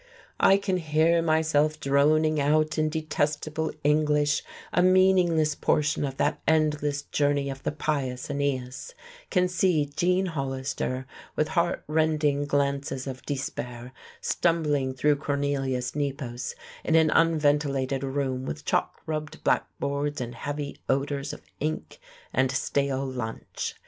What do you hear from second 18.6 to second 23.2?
chalk rubbed blackboards and heavy odours of ink and stale